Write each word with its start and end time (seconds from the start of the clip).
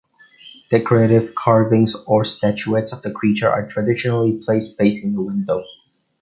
Decorative 0.71 1.35
carvings 1.35 1.93
or 2.07 2.25
statuettes 2.25 2.91
of 2.91 3.03
the 3.03 3.11
creature 3.11 3.47
are 3.51 3.67
traditionally 3.67 4.41
placed 4.43 4.75
facing 4.75 5.13
the 5.13 5.21
window. 5.21 5.63